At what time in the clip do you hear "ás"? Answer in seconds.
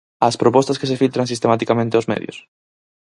0.27-0.39